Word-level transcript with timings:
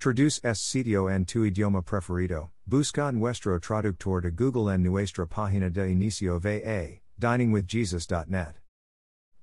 Traduce 0.00 0.40
es 0.42 0.58
sitio 0.58 1.14
en 1.14 1.26
tu 1.26 1.44
idioma 1.44 1.84
preferido. 1.84 2.48
Busca 2.66 3.12
nuestro 3.12 3.60
traductor 3.60 4.22
de 4.22 4.30
Google 4.30 4.70
en 4.70 4.82
nuestra 4.82 5.26
página 5.26 5.70
de 5.70 5.90
inicio 5.90 6.40
va, 6.40 7.02
diningwithjesus.net. 7.20 8.54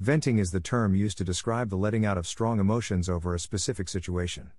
Venting 0.00 0.38
is 0.40 0.50
the 0.50 0.58
term 0.58 0.96
used 0.96 1.16
to 1.18 1.22
describe 1.22 1.70
the 1.70 1.76
letting 1.76 2.04
out 2.04 2.18
of 2.18 2.26
strong 2.26 2.58
emotions 2.58 3.08
over 3.08 3.32
a 3.32 3.38
specific 3.38 3.88
situation. 3.88 4.50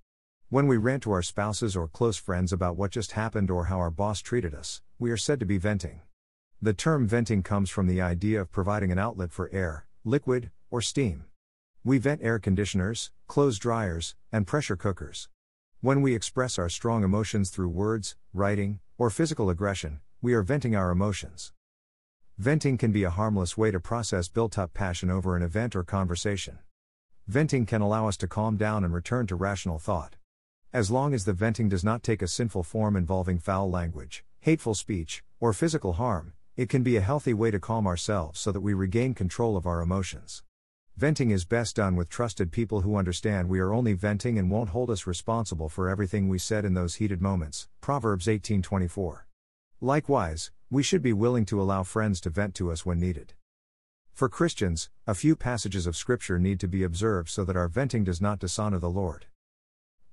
When 0.48 0.66
we 0.66 0.78
rant 0.78 1.04
to 1.04 1.12
our 1.12 1.22
spouses 1.22 1.76
or 1.76 1.90
close 1.90 2.16
friends 2.16 2.54
about 2.54 2.78
what 2.78 2.92
just 2.92 3.12
happened 3.12 3.52
or 3.52 3.66
how 3.66 3.80
our 3.80 3.92
boss 3.92 4.22
treated 4.22 4.56
us, 4.56 4.82
we 4.98 5.12
are 5.12 5.18
said 5.18 5.42
to 5.42 5.46
be 5.46 5.58
venting. 5.58 6.00
The 6.62 6.72
term 6.72 7.06
venting 7.06 7.44
comes 7.44 7.70
from 7.70 7.88
the 7.88 8.00
idea 8.00 8.40
of 8.40 8.50
providing 8.50 8.94
an 8.94 9.00
outlet 9.00 9.34
for 9.34 9.50
air, 9.52 9.88
liquid, 10.06 10.52
or 10.70 10.82
steam. 10.82 11.26
We 11.84 11.98
vent 11.98 12.22
air 12.24 12.40
conditioners, 12.40 13.12
clothes 13.28 13.60
dryers, 13.60 14.16
and 14.32 14.48
pressure 14.48 14.78
cookers. 14.78 15.28
When 15.84 16.04
we 16.04 16.14
express 16.14 16.60
our 16.60 16.70
strong 16.70 17.04
emotions 17.04 17.50
through 17.50 17.70
words, 17.70 18.16
writing, 18.36 18.82
or 19.00 19.10
physical 19.10 19.50
aggression, 19.50 20.00
we 20.22 20.36
are 20.36 20.44
venting 20.44 20.76
our 20.76 20.92
emotions. 20.92 21.54
Venting 22.38 22.78
can 22.78 22.92
be 22.92 23.04
a 23.04 23.10
harmless 23.10 23.58
way 23.58 23.72
to 23.72 23.80
process 23.80 24.30
built 24.30 24.60
up 24.60 24.76
passion 24.76 25.10
over 25.10 25.36
an 25.36 25.42
event 25.42 25.76
or 25.76 25.84
conversation. 25.84 26.60
Venting 27.26 27.66
can 27.66 27.82
allow 27.82 28.08
us 28.08 28.16
to 28.18 28.28
calm 28.28 28.58
down 28.58 28.84
and 28.84 28.94
return 28.94 29.26
to 29.26 29.36
rational 29.36 29.80
thought. 29.80 30.18
As 30.72 30.92
long 30.92 31.16
as 31.16 31.26
the 31.26 31.34
venting 31.34 31.68
does 31.68 31.84
not 31.84 32.04
take 32.04 32.22
a 32.22 32.28
sinful 32.28 32.62
form 32.62 32.96
involving 32.96 33.40
foul 33.40 33.68
language, 33.68 34.24
hateful 34.42 34.76
speech, 34.76 35.24
or 35.40 35.52
physical 35.52 35.94
harm, 35.94 36.34
it 36.56 36.70
can 36.70 36.84
be 36.84 36.96
a 36.96 37.02
healthy 37.02 37.34
way 37.34 37.50
to 37.50 37.60
calm 37.60 37.88
ourselves 37.88 38.40
so 38.40 38.52
that 38.52 38.62
we 38.62 38.76
regain 38.76 39.16
control 39.16 39.58
of 39.58 39.66
our 39.66 39.82
emotions. 39.82 40.44
Venting 40.98 41.32
is 41.32 41.46
best 41.46 41.78
done 41.78 41.96
with 41.96 42.10
trusted 42.10 42.52
people 42.52 42.82
who 42.82 42.96
understand 42.96 43.50
we 43.50 43.60
are 43.60 43.74
only 43.74 43.94
venting 43.94 44.38
and 44.38 44.52
won't 44.52 44.70
hold 44.70 44.90
us 44.90 45.08
responsible 45.08 45.70
for 45.70 45.90
everything 45.90 46.28
we 46.28 46.38
said 46.38 46.66
in 46.66 46.74
those 46.74 46.96
heated 46.96 47.22
moments. 47.22 47.68
Proverbs 47.80 48.28
18:24. 48.28 49.26
Likewise, 49.80 50.52
we 50.70 50.84
should 50.84 51.02
be 51.02 51.14
willing 51.14 51.46
to 51.46 51.62
allow 51.62 51.84
friends 51.84 52.22
to 52.22 52.30
vent 52.30 52.54
to 52.56 52.72
us 52.72 52.86
when 52.86 53.00
needed. 53.00 53.34
For 54.14 54.30
Christians, 54.30 54.90
a 55.08 55.16
few 55.16 55.36
passages 55.36 55.88
of 55.88 55.96
scripture 55.96 56.38
need 56.38 56.60
to 56.60 56.68
be 56.68 56.84
observed 56.84 57.30
so 57.30 57.44
that 57.46 57.56
our 57.56 57.68
venting 57.68 58.04
does 58.04 58.22
not 58.22 58.40
dishonor 58.40 58.78
the 58.78 58.90
Lord. 58.90 59.26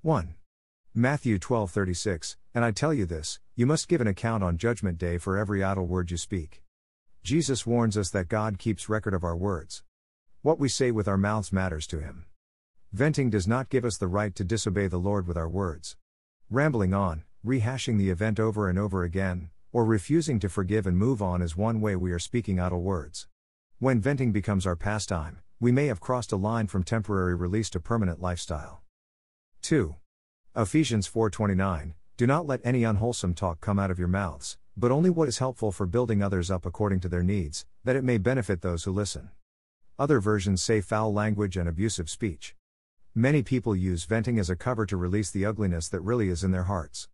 1. 0.01 0.35
Matthew 0.95 1.37
12:36 1.37 2.35
And 2.55 2.65
I 2.65 2.71
tell 2.71 2.93
you 2.93 3.05
this, 3.05 3.39
you 3.55 3.67
must 3.67 3.87
give 3.87 4.01
an 4.01 4.07
account 4.07 4.43
on 4.43 4.57
judgment 4.57 4.97
day 4.97 5.17
for 5.17 5.37
every 5.37 5.63
idle 5.63 5.85
word 5.85 6.09
you 6.09 6.17
speak. 6.17 6.63
Jesus 7.21 7.67
warns 7.67 7.95
us 7.95 8.09
that 8.09 8.27
God 8.27 8.57
keeps 8.57 8.89
record 8.89 9.13
of 9.13 9.23
our 9.23 9.35
words. 9.35 9.83
What 10.41 10.57
we 10.57 10.69
say 10.69 10.91
with 10.91 11.09
our 11.09 11.17
mouths 11.17 11.51
matters 11.51 11.85
to 11.87 11.99
Him. 11.99 12.23
Venting 12.93 13.29
does 13.29 13.45
not 13.45 13.67
give 13.67 13.83
us 13.83 13.97
the 13.97 14.07
right 14.07 14.33
to 14.35 14.45
disobey 14.45 14.87
the 14.87 14.97
Lord 14.97 15.27
with 15.27 15.35
our 15.35 15.49
words. 15.49 15.97
Rambling 16.49 16.93
on, 16.93 17.25
rehashing 17.45 17.97
the 17.97 18.09
event 18.09 18.39
over 18.39 18.69
and 18.69 18.79
over 18.79 19.03
again, 19.03 19.49
or 19.73 19.83
refusing 19.83 20.39
to 20.39 20.47
forgive 20.47 20.87
and 20.87 20.97
move 20.97 21.21
on 21.21 21.41
is 21.41 21.57
one 21.57 21.81
way 21.81 21.97
we 21.97 22.13
are 22.13 22.19
speaking 22.19 22.57
idle 22.57 22.81
words. 22.81 23.27
When 23.79 23.99
venting 23.99 24.31
becomes 24.31 24.65
our 24.65 24.77
pastime, 24.77 25.39
we 25.59 25.73
may 25.73 25.87
have 25.87 25.99
crossed 25.99 26.31
a 26.31 26.37
line 26.37 26.67
from 26.67 26.83
temporary 26.83 27.35
release 27.35 27.69
to 27.71 27.81
permanent 27.81 28.21
lifestyle. 28.21 28.81
2. 29.63 29.95
Ephesians 30.55 31.05
4:29 31.05 31.95
Do 32.15 32.25
not 32.25 32.47
let 32.47 32.61
any 32.63 32.85
unwholesome 32.85 33.33
talk 33.33 33.59
come 33.59 33.77
out 33.77 33.91
of 33.91 33.99
your 33.99 34.07
mouths, 34.07 34.57
but 34.77 34.89
only 34.89 35.09
what 35.09 35.27
is 35.27 35.39
helpful 35.39 35.73
for 35.73 35.85
building 35.85 36.23
others 36.23 36.49
up 36.49 36.65
according 36.65 37.01
to 37.01 37.09
their 37.09 37.23
needs, 37.23 37.65
that 37.83 37.97
it 37.97 38.05
may 38.05 38.17
benefit 38.17 38.61
those 38.61 38.85
who 38.85 38.93
listen. 38.93 39.31
Other 39.99 40.21
versions 40.21 40.63
say 40.63 40.79
foul 40.79 41.11
language 41.11 41.57
and 41.57 41.67
abusive 41.67 42.09
speech. 42.09 42.55
Many 43.13 43.43
people 43.43 43.75
use 43.75 44.05
venting 44.05 44.39
as 44.39 44.49
a 44.49 44.55
cover 44.55 44.85
to 44.85 44.95
release 44.95 45.29
the 45.29 45.45
ugliness 45.45 45.89
that 45.89 45.99
really 45.99 46.29
is 46.29 46.41
in 46.41 46.51
their 46.51 46.63
hearts. 46.63 47.09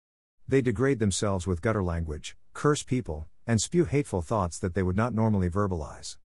They 0.48 0.62
degrade 0.62 1.00
themselves 1.00 1.48
with 1.48 1.64
gutter 1.64 1.82
language, 1.82 2.38
curse 2.54 2.84
people, 2.84 3.26
and 3.48 3.60
spew 3.60 3.86
hateful 3.86 4.22
thoughts 4.22 4.60
that 4.60 4.76
they 4.76 4.84
would 4.84 4.96
not 4.96 5.16
normally 5.16 5.50
verbalize. 5.50 6.18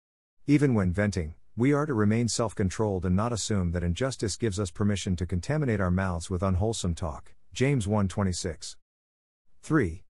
Even 0.46 0.74
when 0.74 0.92
venting, 0.92 1.34
we 1.56 1.72
are 1.72 1.86
to 1.86 1.94
remain 1.94 2.28
self 2.28 2.54
controlled 2.54 3.06
and 3.06 3.16
not 3.16 3.32
assume 3.32 3.72
that 3.72 3.82
injustice 3.82 4.36
gives 4.36 4.60
us 4.60 4.70
permission 4.70 5.16
to 5.16 5.24
contaminate 5.24 5.80
our 5.80 5.90
mouths 5.90 6.28
with 6.28 6.42
unwholesome 6.42 6.94
talk. 6.94 7.32
James 7.54 7.86
1:26. 7.86 8.76
3. 9.62 10.04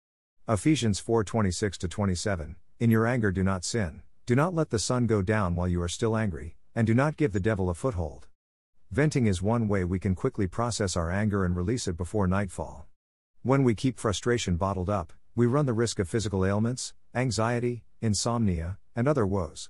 Ephesians 0.49 1.01
4:26 1.01 1.89
27. 1.89 2.57
In 2.81 2.91
your 2.91 3.07
anger 3.07 3.31
do 3.31 3.45
not 3.45 3.65
sin. 3.65 4.03
Do 4.31 4.37
not 4.37 4.55
let 4.55 4.71
the 4.71 4.79
sun 4.79 5.09
go 5.09 5.23
down 5.23 5.57
while 5.57 5.67
you 5.67 5.83
are 5.83 5.89
still 5.89 6.17
angry, 6.17 6.55
and 6.73 6.87
do 6.87 6.95
not 6.95 7.17
give 7.17 7.33
the 7.33 7.41
devil 7.41 7.69
a 7.69 7.75
foothold. 7.75 8.29
Venting 8.93 9.27
is 9.27 9.43
one 9.43 9.67
way 9.67 9.83
we 9.83 9.99
can 9.99 10.15
quickly 10.15 10.47
process 10.47 10.97
our 10.97 11.11
anger 11.11 11.45
and 11.45 11.57
release 11.57 11.89
it 11.89 11.97
before 11.97 12.29
nightfall. 12.29 12.87
When 13.43 13.65
we 13.65 13.75
keep 13.75 13.99
frustration 13.99 14.55
bottled 14.55 14.89
up, 14.89 15.13
we 15.35 15.47
run 15.47 15.67
the 15.67 15.73
risk 15.73 15.99
of 15.99 16.09
physical 16.09 16.47
ailments, 16.47 16.95
anxiety, 17.13 17.83
insomnia, 18.01 18.79
and 18.95 19.09
other 19.09 19.27
woes. 19.27 19.69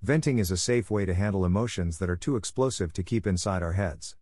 Venting 0.00 0.38
is 0.38 0.50
a 0.50 0.56
safe 0.56 0.90
way 0.90 1.04
to 1.04 1.12
handle 1.12 1.44
emotions 1.44 1.98
that 1.98 2.08
are 2.08 2.16
too 2.16 2.36
explosive 2.36 2.94
to 2.94 3.02
keep 3.02 3.26
inside 3.26 3.62
our 3.62 3.74
heads. 3.74 4.16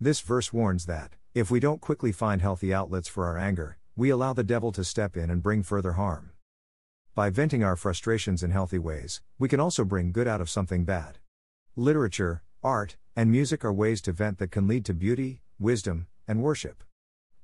This 0.00 0.20
verse 0.20 0.52
warns 0.52 0.86
that, 0.86 1.14
if 1.34 1.52
we 1.52 1.60
don't 1.60 1.80
quickly 1.80 2.10
find 2.10 2.42
healthy 2.42 2.74
outlets 2.74 3.06
for 3.06 3.26
our 3.26 3.38
anger, 3.38 3.78
we 3.94 4.10
allow 4.10 4.32
the 4.32 4.42
devil 4.42 4.72
to 4.72 4.82
step 4.82 5.16
in 5.16 5.30
and 5.30 5.40
bring 5.40 5.62
further 5.62 5.92
harm. 5.92 6.32
By 7.12 7.28
venting 7.28 7.64
our 7.64 7.74
frustrations 7.74 8.44
in 8.44 8.52
healthy 8.52 8.78
ways, 8.78 9.20
we 9.36 9.48
can 9.48 9.58
also 9.58 9.84
bring 9.84 10.12
good 10.12 10.28
out 10.28 10.40
of 10.40 10.48
something 10.48 10.84
bad. 10.84 11.18
Literature, 11.74 12.44
art, 12.62 12.96
and 13.16 13.32
music 13.32 13.64
are 13.64 13.72
ways 13.72 14.00
to 14.02 14.12
vent 14.12 14.38
that 14.38 14.52
can 14.52 14.68
lead 14.68 14.84
to 14.84 14.94
beauty, 14.94 15.42
wisdom, 15.58 16.06
and 16.28 16.40
worship. 16.40 16.84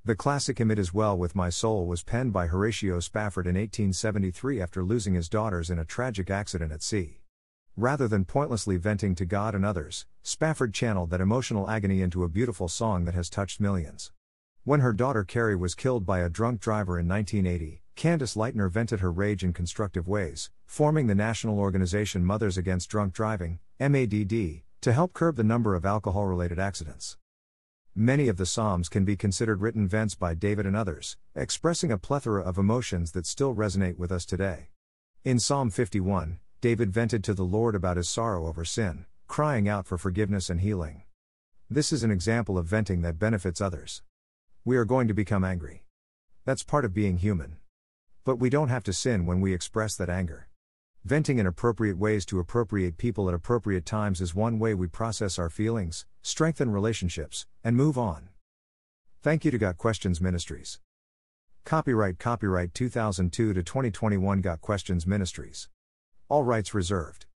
The 0.05 0.15
classic 0.15 0.59
hymn 0.59 0.71
It 0.71 0.79
Is 0.79 0.93
Well 0.93 1.17
With 1.17 1.35
My 1.35 1.49
Soul 1.49 1.85
was 1.85 2.01
penned 2.01 2.31
by 2.31 2.47
Horatio 2.47 3.01
Spafford 3.01 3.45
in 3.45 3.55
1873 3.55 4.61
after 4.61 4.85
losing 4.85 5.15
his 5.15 5.27
daughters 5.27 5.69
in 5.69 5.79
a 5.79 5.85
tragic 5.85 6.29
accident 6.29 6.71
at 6.71 6.81
sea. 6.81 7.19
Rather 7.75 8.07
than 8.07 8.23
pointlessly 8.23 8.77
venting 8.77 9.15
to 9.15 9.25
God 9.25 9.53
and 9.53 9.65
others, 9.65 10.05
Spafford 10.23 10.73
channeled 10.73 11.09
that 11.09 11.19
emotional 11.19 11.69
agony 11.69 12.01
into 12.01 12.23
a 12.23 12.29
beautiful 12.29 12.69
song 12.69 13.03
that 13.03 13.15
has 13.15 13.29
touched 13.29 13.59
millions. 13.59 14.13
When 14.63 14.79
her 14.79 14.93
daughter 14.93 15.25
Cari 15.25 15.57
was 15.57 15.75
killed 15.75 16.05
by 16.05 16.19
a 16.19 16.29
drunk 16.29 16.61
driver 16.61 16.97
in 16.97 17.05
1980, 17.05 17.81
Candace 17.97 18.35
Lightner 18.35 18.69
vented 18.69 18.99
her 18.99 19.11
rage 19.11 19.43
in 19.43 19.53
constructive 19.53 20.07
ways, 20.07 20.51
forming 20.67 21.07
the 21.07 21.15
national 21.15 21.57
organization 21.57 22.23
Mothers 22.23 22.55
Against 22.55 22.91
Drunk 22.91 23.11
Driving, 23.11 23.57
MADD, 23.79 24.61
to 24.81 24.93
help 24.93 25.13
curb 25.13 25.35
the 25.35 25.43
number 25.43 25.73
of 25.73 25.83
alcohol 25.83 26.27
related 26.27 26.59
accidents. 26.59 27.17
Many 27.95 28.27
of 28.27 28.37
the 28.37 28.45
Psalms 28.45 28.87
can 28.87 29.03
be 29.03 29.17
considered 29.17 29.61
written 29.61 29.87
vents 29.87 30.13
by 30.13 30.35
David 30.35 30.67
and 30.67 30.75
others, 30.75 31.17
expressing 31.33 31.91
a 31.91 31.97
plethora 31.97 32.43
of 32.43 32.59
emotions 32.59 33.13
that 33.13 33.25
still 33.25 33.55
resonate 33.55 33.97
with 33.97 34.11
us 34.11 34.27
today. 34.27 34.67
In 35.23 35.39
Psalm 35.39 35.71
51, 35.71 36.37
David 36.61 36.91
vented 36.91 37.23
to 37.23 37.33
the 37.33 37.41
Lord 37.41 37.73
about 37.73 37.97
his 37.97 38.07
sorrow 38.07 38.45
over 38.45 38.63
sin, 38.63 39.07
crying 39.25 39.67
out 39.67 39.87
for 39.87 39.97
forgiveness 39.97 40.51
and 40.51 40.61
healing. 40.61 41.01
This 41.67 41.91
is 41.91 42.03
an 42.03 42.11
example 42.11 42.59
of 42.59 42.67
venting 42.67 43.01
that 43.01 43.17
benefits 43.17 43.59
others. 43.59 44.03
We 44.63 44.77
are 44.77 44.85
going 44.85 45.07
to 45.07 45.15
become 45.15 45.43
angry. 45.43 45.83
That's 46.45 46.61
part 46.61 46.85
of 46.85 46.93
being 46.93 47.17
human. 47.17 47.57
But 48.27 48.39
we 48.39 48.49
don't 48.49 48.67
have 48.67 48.83
to 48.83 48.91
sin 48.91 49.25
when 49.25 49.39
we 49.39 49.53
express 49.53 49.95
that 49.95 50.09
anger. 50.09 50.49
Venting 51.05 51.39
in 51.39 51.47
appropriate 51.47 51.97
ways 51.97 52.25
to 52.25 52.39
appropriate 52.39 52.97
people 52.97 53.29
at 53.29 53.33
appropriate 53.33 53.85
times 53.85 54.19
is 54.19 54.35
one 54.35 54.59
way 54.59 54.73
we 54.73 54.87
process 54.87 55.39
our 55.39 55.49
feelings, 55.49 56.05
strengthen 56.23 56.69
relationships, 56.69 57.45
and 57.63 57.77
move 57.77 57.97
on. 57.97 58.27
Thank 59.21 59.45
you 59.45 59.51
to 59.51 59.57
Got 59.57 59.77
Questions 59.77 60.19
Ministries. 60.19 60.81
Copyright 61.63 62.19
Copyright 62.19 62.73
2002 62.73 63.53
to 63.53 63.63
2021 63.63 64.41
Got 64.41 64.59
Questions 64.59 65.07
Ministries. 65.07 65.69
All 66.27 66.43
rights 66.43 66.73
reserved. 66.73 67.27